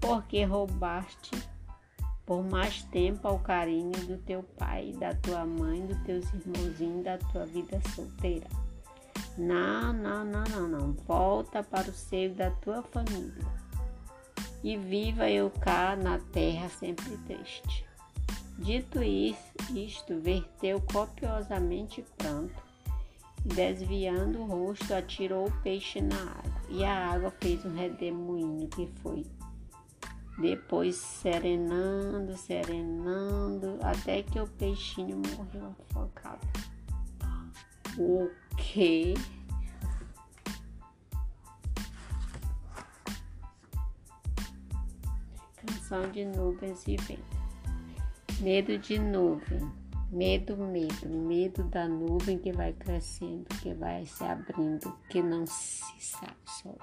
porque 0.00 0.44
roubaste 0.44 1.36
por 2.30 2.44
mais 2.44 2.84
tempo 2.84 3.26
ao 3.26 3.40
carinho 3.40 3.90
do 4.06 4.16
teu 4.18 4.44
pai, 4.56 4.92
da 5.00 5.12
tua 5.12 5.44
mãe, 5.44 5.84
dos 5.84 5.98
teus 6.02 6.24
irmãozinhos, 6.32 7.02
da 7.02 7.18
tua 7.18 7.44
vida 7.44 7.80
solteira. 7.92 8.46
Não, 9.36 9.92
não, 9.92 10.24
não, 10.24 10.44
não, 10.44 10.68
não. 10.68 10.92
Volta 11.08 11.60
para 11.60 11.90
o 11.90 11.92
seio 11.92 12.32
da 12.32 12.52
tua 12.52 12.84
família. 12.84 13.44
E 14.62 14.76
viva 14.76 15.28
eu 15.28 15.50
cá 15.50 15.96
na 15.96 16.20
terra 16.20 16.68
sempre 16.68 17.16
triste. 17.26 17.84
Dito 18.58 19.02
isso, 19.02 19.52
isto, 19.74 20.20
verteu 20.20 20.80
copiosamente 20.82 22.04
pranto 22.16 22.62
e, 23.44 23.48
desviando 23.48 24.38
o 24.38 24.46
rosto, 24.46 24.94
atirou 24.94 25.48
o 25.48 25.62
peixe 25.62 26.00
na 26.00 26.14
água. 26.14 26.60
E 26.68 26.84
a 26.84 27.08
água 27.08 27.32
fez 27.40 27.64
um 27.64 27.74
redemoinho 27.74 28.68
que 28.68 28.86
foi 29.02 29.26
depois 30.40 30.96
serenando, 30.96 32.36
serenando, 32.36 33.78
até 33.82 34.22
que 34.22 34.40
o 34.40 34.46
peixinho 34.46 35.20
morreu 35.36 35.74
afogado. 35.90 36.46
O 37.98 38.30
quê? 38.56 39.14
Canção 45.56 46.10
de 46.10 46.24
nuvens 46.24 46.86
e 46.88 46.96
vento. 46.96 47.40
Medo 48.40 48.78
de 48.78 48.98
nuvem. 48.98 49.70
Medo, 50.10 50.56
medo, 50.56 51.08
medo 51.08 51.62
da 51.64 51.86
nuvem 51.86 52.36
que 52.38 52.50
vai 52.50 52.72
crescendo, 52.72 53.46
que 53.62 53.72
vai 53.74 54.04
se 54.06 54.24
abrindo, 54.24 54.92
que 55.08 55.22
não 55.22 55.46
se 55.46 55.84
sabe 56.00 56.34
só, 56.46 56.74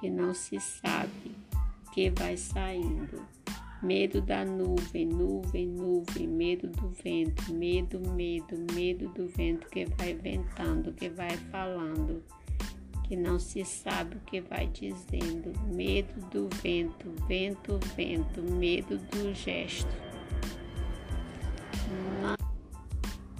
que 0.00 0.08
não 0.08 0.32
se 0.32 0.58
sabe 0.58 1.36
que 1.94 2.10
vai 2.10 2.36
saindo. 2.36 3.24
Medo 3.80 4.20
da 4.20 4.44
nuvem, 4.44 5.06
nuvem, 5.06 5.68
nuvem, 5.68 6.26
medo 6.26 6.66
do 6.68 6.88
vento, 6.88 7.54
medo, 7.54 8.00
medo, 8.12 8.56
medo 8.74 9.08
do 9.10 9.28
vento 9.28 9.68
que 9.68 9.84
vai 9.84 10.14
ventando, 10.14 10.92
que 10.92 11.08
vai 11.08 11.30
falando, 11.52 12.24
que 13.04 13.14
não 13.14 13.38
se 13.38 13.64
sabe 13.64 14.16
o 14.16 14.20
que 14.20 14.40
vai 14.40 14.66
dizendo. 14.66 15.52
Medo 15.72 16.18
do 16.30 16.48
vento, 16.62 17.12
vento, 17.28 17.78
vento, 17.94 18.42
medo 18.42 18.98
do 18.98 19.32
gesto. 19.32 19.94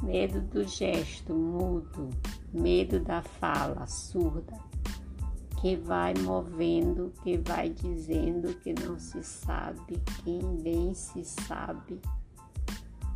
Medo 0.00 0.40
do 0.42 0.62
gesto 0.68 1.34
mudo, 1.34 2.10
medo 2.52 3.00
da 3.00 3.22
fala 3.22 3.86
surda 3.86 4.73
que 5.64 5.76
vai 5.76 6.12
movendo, 6.12 7.10
que 7.22 7.38
vai 7.38 7.70
dizendo 7.70 8.52
que 8.56 8.74
não 8.74 8.98
se 8.98 9.22
sabe, 9.22 9.98
quem 10.22 10.38
bem 10.56 10.92
se 10.92 11.24
sabe, 11.24 12.02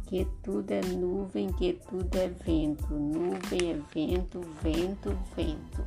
que 0.07 0.27
tudo 0.43 0.71
é 0.71 0.81
nuvem, 0.81 1.53
que 1.53 1.75
tudo 1.75 2.17
é 2.17 2.29
vento, 2.29 2.95
nuvem 2.95 3.73
é 3.73 3.75
vento, 3.93 4.41
vento, 4.63 5.11
vento. 5.37 5.85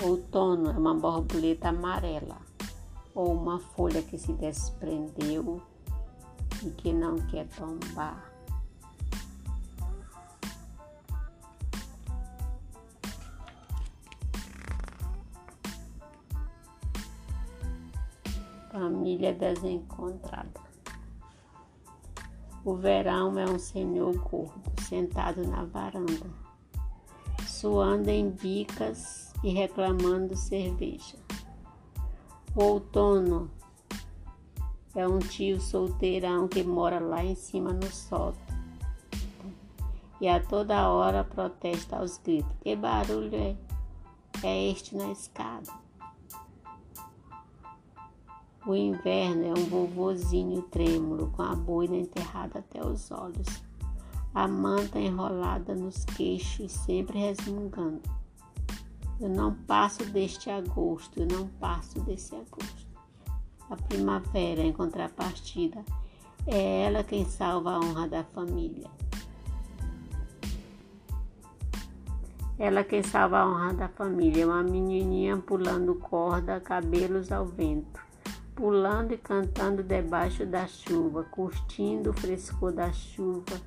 Outono 0.00 0.70
é 0.70 0.78
uma 0.78 0.94
borboleta 0.94 1.70
amarela 1.70 2.38
ou 3.16 3.34
uma 3.34 3.58
folha 3.58 4.00
que 4.00 4.16
se 4.16 4.32
desprendeu 4.34 5.60
e 6.64 6.70
que 6.70 6.92
não 6.92 7.16
quer 7.16 7.48
tombar. 7.48 8.31
Família 18.92 19.32
desencontrada. 19.32 20.60
O 22.62 22.74
verão 22.74 23.38
é 23.38 23.44
um 23.46 23.58
senhor 23.58 24.14
gordo 24.18 24.70
sentado 24.82 25.46
na 25.48 25.64
varanda, 25.64 26.30
suando 27.48 28.10
em 28.10 28.30
bicas 28.30 29.32
e 29.42 29.50
reclamando 29.50 30.36
cerveja. 30.36 31.16
O 32.54 32.62
outono 32.62 33.50
é 34.94 35.08
um 35.08 35.18
tio 35.18 35.58
solteirão 35.58 36.46
que 36.46 36.62
mora 36.62 37.00
lá 37.00 37.24
em 37.24 37.34
cima 37.34 37.72
no 37.72 37.90
sótão 37.90 38.52
e 40.20 40.28
a 40.28 40.38
toda 40.38 40.88
hora 40.90 41.24
protesta 41.24 41.96
aos 41.96 42.18
gritos: 42.18 42.52
Que 42.60 42.76
barulho 42.76 43.34
é, 43.34 43.56
é 44.44 44.70
este 44.70 44.94
na 44.94 45.10
escada? 45.10 45.81
O 48.64 48.76
inverno 48.76 49.44
é 49.44 49.50
um 49.50 49.64
vovozinho 49.64 50.62
trêmulo, 50.62 51.32
com 51.32 51.42
a 51.42 51.52
boina 51.52 51.96
enterrada 51.96 52.60
até 52.60 52.80
os 52.80 53.10
olhos, 53.10 53.60
a 54.32 54.46
manta 54.46 55.00
enrolada 55.00 55.74
nos 55.74 56.04
queixos, 56.04 56.70
sempre 56.70 57.18
resmungando. 57.18 58.00
Eu 59.20 59.28
não 59.28 59.52
passo 59.52 60.04
deste 60.04 60.48
agosto, 60.48 61.18
eu 61.18 61.26
não 61.26 61.48
passo 61.48 61.98
desse 62.02 62.36
agosto. 62.36 62.86
A 63.68 63.74
primavera, 63.74 64.62
em 64.62 64.72
contrapartida, 64.72 65.84
é 66.46 66.84
ela 66.84 67.02
quem 67.02 67.24
salva 67.24 67.72
a 67.72 67.80
honra 67.80 68.06
da 68.06 68.22
família. 68.22 68.88
Ela 72.56 72.84
quem 72.84 73.02
salva 73.02 73.40
a 73.40 73.48
honra 73.48 73.74
da 73.74 73.88
família, 73.88 74.46
uma 74.46 74.62
menininha 74.62 75.36
pulando 75.36 75.96
corda, 75.96 76.60
cabelos 76.60 77.32
ao 77.32 77.44
vento 77.44 78.11
pulando 78.54 79.14
e 79.14 79.18
cantando 79.18 79.82
debaixo 79.82 80.44
da 80.46 80.66
chuva, 80.66 81.24
curtindo 81.24 82.10
o 82.10 82.12
frescor 82.12 82.72
da 82.72 82.92
chuva 82.92 83.60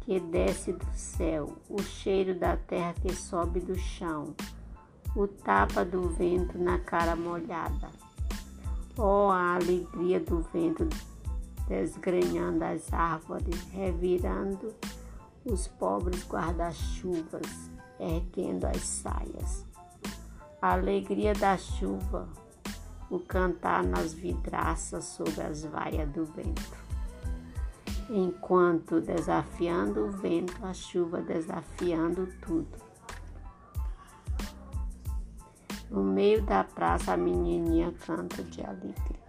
que 0.00 0.18
desce 0.18 0.72
do 0.72 0.86
céu, 0.94 1.56
o 1.68 1.80
cheiro 1.82 2.34
da 2.34 2.56
terra 2.56 2.94
que 2.94 3.14
sobe 3.14 3.60
do 3.60 3.76
chão, 3.76 4.34
o 5.14 5.26
tapa 5.26 5.84
do 5.84 6.08
vento 6.08 6.58
na 6.58 6.78
cara 6.78 7.14
molhada. 7.14 7.90
Oh, 8.96 9.30
a 9.30 9.54
alegria 9.54 10.20
do 10.20 10.40
vento 10.52 10.88
desgrenhando 11.68 12.64
as 12.64 12.92
árvores, 12.92 13.62
revirando 13.70 14.74
os 15.44 15.66
pobres 15.66 16.26
guarda-chuvas, 16.28 17.70
erguendo 17.98 18.66
as 18.66 18.82
saias. 18.82 19.64
A 20.60 20.74
alegria 20.74 21.32
da 21.32 21.56
chuva, 21.56 22.28
o 23.12 23.18
cantar 23.18 23.84
nas 23.84 24.14
vidraças 24.14 25.04
sob 25.04 25.38
as 25.42 25.66
vaias 25.66 26.08
do 26.08 26.24
vento. 26.24 26.78
Enquanto 28.08 29.02
desafiando 29.02 30.06
o 30.06 30.10
vento, 30.10 30.64
a 30.64 30.72
chuva 30.72 31.20
desafiando 31.20 32.26
tudo. 32.40 32.70
No 35.90 36.02
meio 36.02 36.42
da 36.42 36.64
praça, 36.64 37.12
a 37.12 37.16
menininha 37.18 37.92
canta 38.06 38.42
de 38.44 38.62
alegria. 38.62 39.20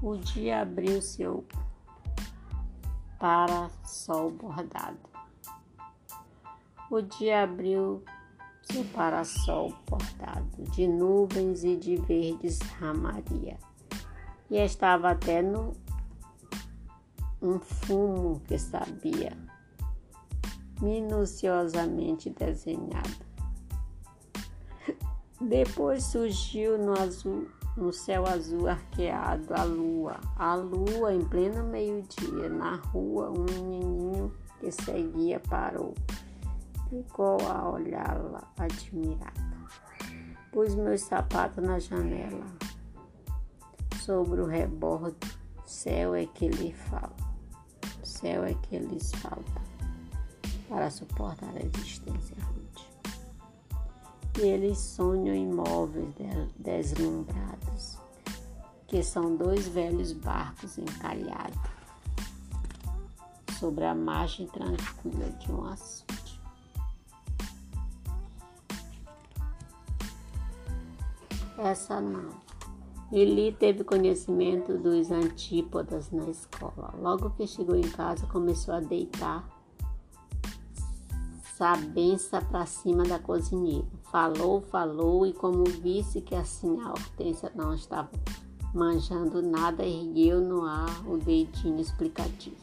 O 0.00 0.16
dia 0.16 0.62
abriu 0.62 1.02
seu 1.02 1.44
para 3.24 3.70
sol 3.86 4.32
bordado. 4.32 4.98
O 6.90 7.00
dia 7.00 7.44
abriu 7.44 8.04
seu 8.60 8.84
parasol 8.92 9.72
bordado 9.88 10.62
de 10.72 10.86
nuvens 10.86 11.64
e 11.64 11.74
de 11.74 11.96
verdes 11.96 12.58
ramaria, 12.78 13.58
e 14.50 14.58
estava 14.58 15.12
até 15.12 15.40
no 15.40 15.72
um 17.40 17.58
fumo 17.58 18.42
que 18.46 18.58
sabia 18.58 19.32
minuciosamente 20.82 22.28
desenhado. 22.28 23.24
Depois 25.40 26.04
surgiu 26.04 26.76
no 26.76 26.92
azul 26.92 27.48
no 27.76 27.92
céu 27.92 28.26
azul 28.26 28.68
arqueado, 28.68 29.52
a 29.54 29.64
lua, 29.64 30.20
a 30.36 30.54
lua 30.54 31.12
em 31.12 31.24
pleno 31.24 31.64
meio-dia, 31.64 32.48
na 32.48 32.76
rua, 32.76 33.30
um 33.30 33.44
menininho 33.44 34.32
que 34.60 34.70
seguia 34.70 35.40
parou. 35.40 35.94
Ficou 36.88 37.38
a 37.48 37.68
olhá-la 37.68 38.42
admirado. 38.56 39.44
Pus 40.52 40.74
meus 40.76 41.00
sapatos 41.00 41.64
na 41.64 41.78
janela. 41.80 42.46
Sobre 44.00 44.40
o 44.40 44.46
rebordo, 44.46 45.16
céu 45.64 46.14
é 46.14 46.26
que 46.26 46.46
lhe 46.48 46.72
falta, 46.72 47.24
céu 48.04 48.44
é 48.44 48.54
que 48.54 48.78
lhes 48.78 49.10
falta 49.12 49.62
para 50.68 50.90
suportar 50.90 51.52
a 51.56 51.64
existência 51.64 52.36
e 54.38 54.42
eles 54.42 54.78
sonham 54.78 55.34
imóveis 55.34 56.14
deslumbrados, 56.56 57.98
que 58.86 59.02
são 59.02 59.36
dois 59.36 59.68
velhos 59.68 60.12
barcos 60.12 60.76
encalhados 60.78 61.74
sobre 63.58 63.84
a 63.84 63.94
margem 63.94 64.46
tranquila 64.48 65.30
de 65.38 65.52
um 65.52 65.64
açude. 65.64 66.40
Essa 71.56 72.00
não. 72.00 72.30
Eli 73.12 73.52
teve 73.52 73.84
conhecimento 73.84 74.76
dos 74.76 75.10
antípodas 75.10 76.10
na 76.10 76.28
escola. 76.28 76.92
Logo 76.98 77.30
que 77.30 77.46
chegou 77.46 77.76
em 77.76 77.88
casa, 77.88 78.26
começou 78.26 78.74
a 78.74 78.80
deitar 78.80 79.48
sabença 81.56 82.40
para 82.40 82.66
cima 82.66 83.04
da 83.04 83.18
cozinheira. 83.18 83.86
Falou, 84.10 84.60
falou 84.60 85.24
e 85.24 85.32
como 85.32 85.64
visse 85.64 86.20
que 86.20 86.34
assim 86.34 86.80
a 86.80 86.90
Hortência 86.90 87.50
não 87.54 87.72
estava 87.72 88.10
manjando 88.74 89.40
nada, 89.40 89.84
ergueu 89.84 90.40
no 90.40 90.64
ar 90.64 91.08
o 91.08 91.16
dedinho 91.16 91.80
explicativo. 91.80 92.56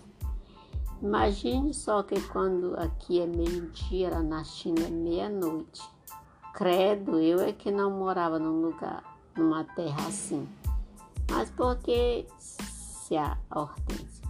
Imagine 1.01 1.73
só 1.73 2.03
que 2.03 2.19
quando 2.27 2.77
aqui 2.77 3.21
é 3.21 3.25
meio-dia, 3.25 4.21
na 4.21 4.43
China 4.43 4.81
é 4.85 4.89
meia-noite. 4.89 5.81
Credo, 6.53 7.17
eu 7.17 7.39
é 7.39 7.53
que 7.53 7.71
não 7.71 7.91
morava 7.91 8.37
num 8.37 8.61
lugar, 8.61 9.17
numa 9.37 9.63
terra 9.63 10.05
assim. 10.05 10.45
Mas 11.29 11.49
por 11.49 11.77
que 11.77 12.27
se 12.37 13.15
a 13.15 13.37
Hortência? 13.55 14.29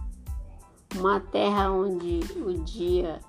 Uma 0.94 1.18
terra 1.18 1.72
onde 1.72 2.20
o 2.40 2.54
dia 2.62 3.20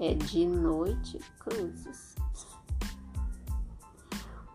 é 0.00 0.14
de 0.14 0.46
noite, 0.46 1.18
cruzes. 1.38 2.16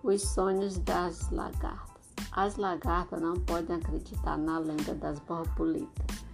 Os 0.03 0.23
sonhos 0.23 0.79
das 0.79 1.29
lagartas. 1.29 2.15
As 2.31 2.55
lagartas 2.55 3.21
não 3.21 3.35
podem 3.35 3.75
acreditar 3.75 4.37
na 4.37 4.57
lenda 4.57 4.95
das 4.95 5.19
borboletas. 5.19 6.25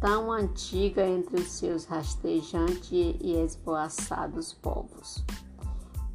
Tão 0.00 0.32
antiga 0.32 1.06
entre 1.06 1.40
os 1.40 1.52
seus 1.52 1.84
rastejantes 1.84 2.90
e 2.90 3.36
esvoaçados 3.36 4.52
povos. 4.52 5.24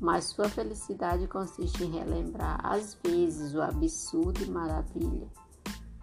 Mas 0.02 0.26
sua 0.26 0.50
felicidade 0.50 1.28
consiste 1.28 1.86
em 1.86 1.92
relembrar 1.92 2.60
às 2.62 2.98
vezes 3.02 3.56
o 3.56 3.62
absurdo 3.62 4.44
e 4.44 4.52
maravilha 4.52 5.28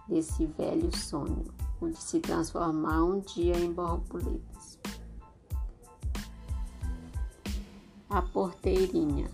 desse 0.09 0.47
velho 0.47 0.95
sonho, 0.97 1.45
o 1.81 1.89
de 1.89 2.03
se 2.03 2.21
transformar 2.21 3.05
um 3.05 3.21
dia 3.21 3.57
em 3.59 3.71
borboleta. 3.71 4.54
A 8.15 8.23
porteirinha. 8.23 9.29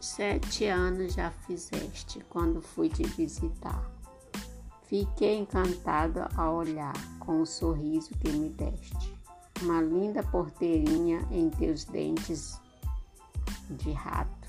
Sete 0.00 0.64
anos 0.64 1.12
já 1.12 1.30
fizeste 1.30 2.24
quando 2.30 2.62
fui 2.62 2.88
te 2.88 3.02
visitar. 3.02 3.84
Fiquei 4.84 5.36
encantada 5.36 6.30
a 6.34 6.50
olhar 6.50 6.94
com 7.18 7.42
o 7.42 7.46
sorriso 7.46 8.10
que 8.18 8.30
me 8.32 8.48
deste. 8.48 9.14
Uma 9.60 9.82
linda 9.82 10.22
porteirinha 10.22 11.20
em 11.30 11.50
teus 11.50 11.84
dentes 11.84 12.58
de 13.68 13.92
rato. 13.92 14.48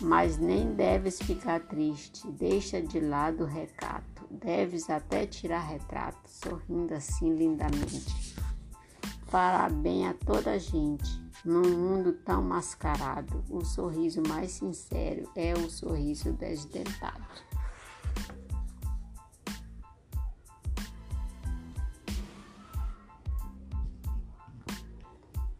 Mas 0.00 0.38
nem 0.38 0.72
deves 0.74 1.20
ficar 1.20 1.60
triste, 1.62 2.30
deixa 2.30 2.80
de 2.80 3.00
lado 3.00 3.42
o 3.42 3.46
recato. 3.46 4.24
Deves 4.30 4.88
até 4.88 5.26
tirar 5.26 5.66
retrato, 5.66 6.30
sorrindo 6.30 6.94
assim 6.94 7.34
lindamente 7.34 8.36
Parabéns 9.32 10.10
a 10.10 10.12
toda 10.12 10.50
a 10.50 10.58
gente. 10.58 11.18
Num 11.42 11.62
mundo 11.62 12.12
tão 12.12 12.42
mascarado, 12.42 13.42
o 13.48 13.64
sorriso 13.64 14.22
mais 14.28 14.52
sincero 14.52 15.26
é 15.34 15.54
o 15.54 15.70
sorriso 15.70 16.34
desdentado. 16.34 17.24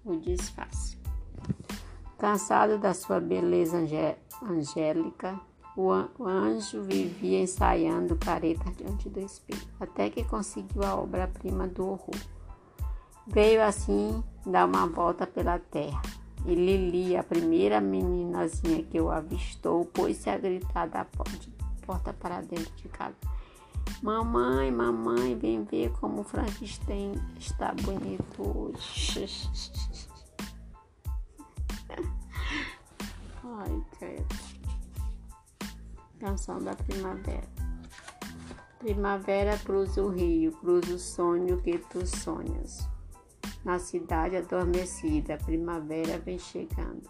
O 0.04 0.16
disfarce. 0.18 0.98
Cansado 2.18 2.76
da 2.76 2.92
sua 2.92 3.20
beleza 3.20 3.78
angélica, 4.42 5.40
o 5.74 5.90
anjo 6.26 6.82
vivia 6.82 7.40
ensaiando 7.40 8.16
careta 8.16 8.70
diante 8.72 9.08
do 9.08 9.20
espelho, 9.20 9.66
até 9.80 10.10
que 10.10 10.22
conseguiu 10.24 10.84
a 10.84 10.94
obra-prima 10.94 11.66
do 11.66 11.86
horror 11.86 12.20
Veio 13.26 13.62
assim 13.62 14.22
dar 14.44 14.66
uma 14.66 14.86
volta 14.86 15.26
pela 15.26 15.58
terra. 15.58 16.02
E 16.44 16.54
Lili, 16.54 17.16
a 17.16 17.22
primeira 17.22 17.80
meninazinha 17.80 18.82
que 18.82 19.00
o 19.00 19.10
avistou, 19.10 19.84
pôs-se 19.86 20.28
a 20.28 20.36
gritar 20.36 20.88
da 20.88 21.06
porta 21.86 22.12
para 22.12 22.40
dentro 22.40 22.74
de 22.74 22.88
casa. 22.88 23.14
Mamãe, 24.02 24.72
mamãe, 24.72 25.36
vem 25.36 25.62
ver 25.62 25.92
como 25.92 26.24
Frankenstein 26.24 27.12
está 27.38 27.72
bonito 27.72 28.42
hoje. 28.42 29.26
Ai, 33.44 33.82
credo. 33.98 34.26
Canção 36.18 36.58
da 36.58 36.74
Primavera. 36.74 37.48
Primavera 38.80 39.56
cruza 39.58 40.02
o 40.02 40.08
rio, 40.08 40.50
cruza 40.52 40.94
o 40.94 40.98
sonho 40.98 41.62
que 41.62 41.78
tu 41.78 42.04
sonhas. 42.04 42.91
Na 43.64 43.78
cidade 43.78 44.36
adormecida, 44.36 45.34
a 45.34 45.38
primavera 45.38 46.18
vem 46.18 46.38
chegando. 46.38 47.08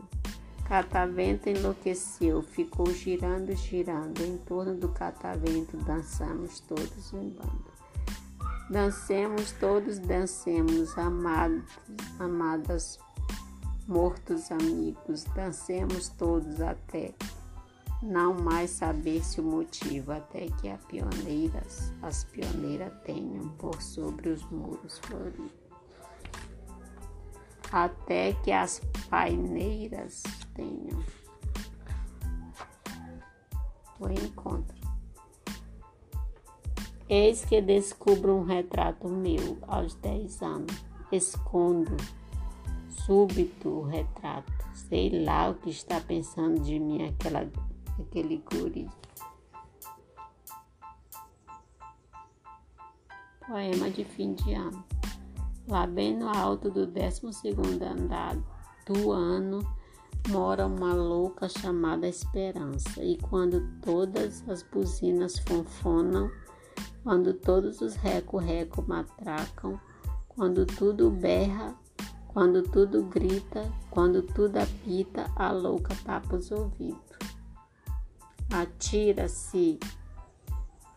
Catavento 0.67 1.49
enlouqueceu, 1.49 2.43
ficou 2.43 2.87
girando, 2.93 3.55
girando. 3.55 4.23
Em 4.23 4.37
torno 4.39 4.75
do 4.75 4.89
catavento 4.89 5.77
dançamos 5.79 6.61
todos 6.61 7.13
em 7.13 7.31
bando. 7.31 7.73
Dancemos 8.71 9.53
todos, 9.53 9.99
dancemos, 9.99 10.97
amados, 10.97 11.79
amadas, 12.19 12.99
mortos 13.87 14.51
amigos. 14.51 15.25
Dancemos 15.35 16.09
todos 16.09 16.61
até 16.61 17.15
não 18.03 18.35
mais 18.35 18.71
saber-se 18.71 19.41
o 19.41 19.45
motivo, 19.45 20.13
até 20.13 20.47
que 20.61 20.69
as 20.69 20.85
pioneiras, 20.87 21.93
as 22.03 22.25
pioneiras 22.25 22.93
tenham 23.05 23.49
por 23.59 23.81
sobre 23.81 24.31
os 24.31 24.45
muros 24.51 24.99
floridos. 24.99 25.62
Até 27.73 28.35
que 28.35 28.53
as 28.53 28.81
paineiras 29.09 30.23
tenham 30.55 31.03
o 33.99 34.11
encontro. 34.11 34.77
Eis 37.09 37.45
que 37.45 37.61
descubro 37.63 38.35
um 38.35 38.45
retrato 38.45 39.09
meu 39.09 39.59
aos 39.67 39.95
10 39.95 40.43
anos. 40.43 40.85
Escondo 41.11 41.97
súbito 42.91 43.69
o 43.69 43.83
retrato. 43.83 44.53
Sei 44.75 45.25
lá 45.25 45.51
o 45.51 45.55
que 45.55 45.71
está 45.71 46.01
pensando 46.01 46.61
de 46.61 46.79
mim 46.79 47.07
aquela 47.07 47.51
aquele 47.99 48.43
guri. 48.51 48.89
Poema 53.47 53.91
de 53.91 54.05
fim 54.05 54.35
de 54.35 54.55
ano. 54.55 54.92
Lá 55.69 55.87
bem 55.87 56.17
no 56.17 56.29
alto 56.29 56.71
do 56.71 56.87
12 56.87 57.23
andar 57.85 58.37
do 58.87 59.13
ano 59.13 59.61
mora 60.29 60.67
uma 60.67 60.95
louca 60.95 61.49
chamada 61.49 62.09
Esperança. 62.09 63.03
E 63.03 63.17
quando 63.19 63.67
todas 63.81 64.49
as 64.49 64.63
buzinas 64.63 65.39
fonfonam, 65.39 66.31
quando 67.03 67.35
todos 67.35 67.81
os 67.81 67.95
reco-reco 67.95 68.85
matracam, 68.87 69.81
quando 70.29 70.67
tudo 70.67 71.11
berra, 71.11 71.75
quando 72.29 72.63
tudo 72.63 73.05
grita, 73.05 73.71
quando 73.91 74.23
tudo 74.23 74.59
apita, 74.59 75.31
a 75.37 75.53
louca 75.53 75.95
tapa 76.05 76.37
os 76.37 76.51
ouvidos 76.51 77.13
atira-se 78.53 79.79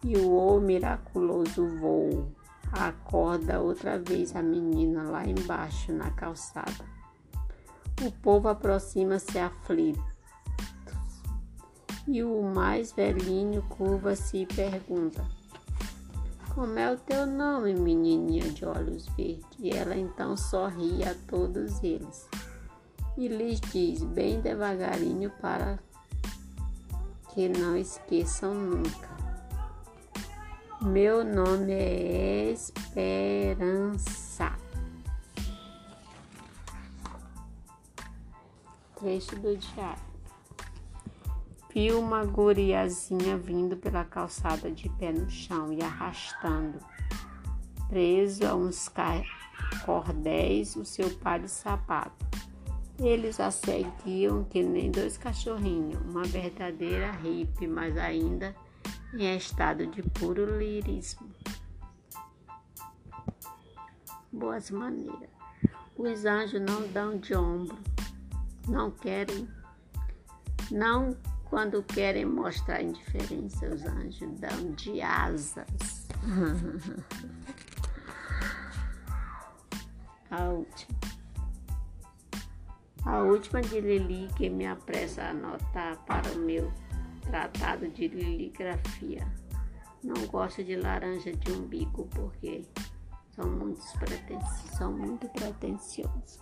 e 0.04 0.18
o 0.18 0.60
miraculoso 0.60 1.66
voo 1.80 2.32
acorda 2.72 3.62
outra 3.62 4.00
vez 4.00 4.36
a 4.36 4.42
menina 4.42 5.04
lá 5.04 5.26
embaixo 5.26 5.92
na 5.92 6.12
calçada. 6.12 6.86
O 8.06 8.12
povo 8.12 8.48
aproxima-se 8.48 9.38
aflito 9.40 10.04
e 12.08 12.24
o 12.24 12.44
mais 12.44 12.92
velhinho 12.92 13.62
curva-se 13.64 14.40
e 14.40 14.46
pergunta: 14.46 15.26
Como 16.54 16.78
é 16.78 16.92
o 16.92 16.98
teu 16.98 17.26
nome, 17.26 17.74
menininha 17.74 18.50
de 18.50 18.66
olhos 18.66 19.08
verdes? 19.10 19.46
E 19.60 19.70
ela 19.70 19.96
então 19.96 20.36
sorri 20.36 21.04
a 21.04 21.16
todos 21.28 21.82
eles 21.84 22.28
e 23.18 23.28
lhes 23.28 23.60
diz 23.62 24.04
bem 24.04 24.42
devagarinho 24.42 25.32
para 25.42 25.80
que 27.34 27.50
não 27.50 27.76
esqueçam 27.76 28.54
nunca. 28.54 29.25
Meu 30.82 31.24
nome 31.24 31.72
é 31.72 32.52
Esperança. 32.52 34.52
Trecho 38.96 39.38
do 39.38 39.56
diário. 39.56 40.04
Vi 41.74 41.94
uma 41.94 42.26
guriazinha 42.26 43.38
vindo 43.38 43.78
pela 43.78 44.04
calçada 44.04 44.70
de 44.70 44.90
pé 44.90 45.14
no 45.14 45.30
chão 45.30 45.72
e 45.72 45.82
arrastando, 45.82 46.80
preso 47.88 48.46
a 48.46 48.54
uns 48.54 48.92
cordéis, 49.86 50.76
o 50.76 50.84
seu 50.84 51.10
par 51.18 51.40
de 51.40 51.50
sapato. 51.50 52.26
Eles 53.00 53.40
a 53.40 53.50
seguiam 53.50 54.44
que 54.44 54.62
nem 54.62 54.92
dois 54.92 55.18
cachorrinhos, 55.18 56.02
uma 56.02 56.24
verdadeira 56.24 57.12
hippie, 57.12 57.68
mas 57.68 57.98
ainda 57.98 58.54
em 59.18 59.36
estado 59.36 59.88
de 59.88 60.04
puro 60.04 60.58
lirismo. 60.58 61.30
Boas 64.32 64.70
maneiras. 64.70 65.30
Os 65.98 66.26
anjos 66.26 66.62
não 66.62 66.86
dão 66.90 67.18
de 67.18 67.34
ombro, 67.34 67.78
não 68.68 68.92
querem, 68.92 69.48
não 70.70 71.16
quando 71.46 71.82
querem 71.84 72.26
mostrar 72.26 72.82
indiferença, 72.82 73.68
os 73.68 73.86
anjos 73.86 74.30
dão 74.40 74.72
de 74.74 75.02
asas. 75.02 76.08
A 80.30 80.50
última. 80.50 81.00
A 83.06 83.20
última 83.20 83.62
de 83.62 83.80
Lili 83.80 84.28
que 84.36 84.50
me 84.50 84.66
apressa 84.66 85.22
a 85.22 85.30
anotar 85.30 85.98
para 86.06 86.30
o 86.32 86.40
meu 86.40 86.74
tratado 87.26 87.88
de 87.90 88.08
liligrafia. 88.08 89.26
Não 90.04 90.26
gosto 90.28 90.64
de 90.64 90.76
laranja 90.76 91.32
de 91.32 91.52
umbigo 91.52 92.08
porque 92.12 92.64
são 93.32 93.50
muito. 93.50 93.82
São 94.78 94.94
muito 94.94 95.28
pretensiosos. 95.30 96.40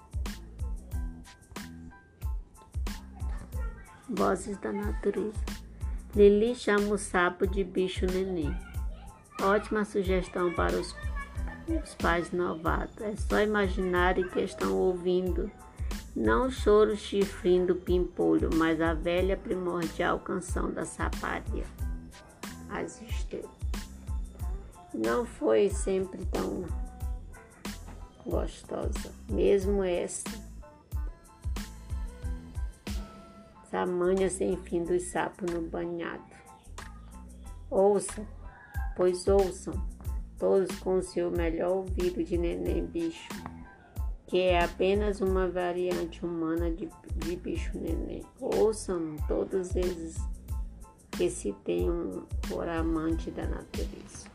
Vozes 4.09 4.57
da 4.57 4.71
natureza. 4.71 5.39
Lili 6.15 6.53
chama 6.55 6.93
o 6.93 6.97
sapo 6.97 7.47
de 7.47 7.63
bicho 7.63 8.05
neném. 8.05 8.55
Ótima 9.41 9.83
sugestão 9.83 10.53
para 10.53 10.75
os, 10.75 10.95
os 11.83 11.95
pais 11.95 12.31
novatos. 12.31 13.01
É 13.01 13.15
só 13.15 13.41
imaginarem 13.41 14.27
que 14.29 14.41
estão 14.41 14.77
ouvindo 14.77 15.49
não 16.15 16.49
choro 16.51 16.95
chifrinho 16.95 17.67
do 17.67 17.75
pimpolho, 17.75 18.49
mas 18.53 18.79
a 18.79 18.93
velha 18.93 19.35
primordial 19.35 20.19
canção 20.19 20.71
da 20.71 20.85
saparia. 20.85 21.65
As 22.69 23.01
estrelas. 23.01 23.49
Não 24.93 25.25
foi 25.25 25.69
sempre 25.69 26.23
tão 26.25 26.65
gostosa, 28.23 29.11
mesmo 29.27 29.83
essa. 29.83 30.23
Essa 33.63 33.85
manha 33.87 34.29
sem 34.29 34.55
fim 34.57 34.83
dos 34.83 35.01
sapos 35.05 35.51
no 35.51 35.61
banhado. 35.61 36.23
Ouçam, 37.71 38.27
pois 38.95 39.27
ouçam, 39.27 39.73
todos 40.37 40.77
com 40.79 41.01
seu 41.01 41.31
melhor 41.31 41.77
ouvido 41.77 42.23
de 42.23 42.37
neném 42.37 42.85
bicho 42.85 43.27
que 44.33 44.39
é 44.39 44.63
apenas 44.63 45.21
uma 45.21 45.47
variante 45.47 46.25
humana 46.25 46.71
de, 46.71 46.89
de 47.17 47.35
bicho 47.35 47.77
neném. 47.77 48.23
Ouçam 48.41 49.15
todos 49.27 49.75
eles 49.75 50.15
que 51.11 51.29
se 51.29 51.53
tenham 51.63 52.25
por 52.49 52.67
amante 52.67 53.29
da 53.29 53.45
natureza. 53.45 54.32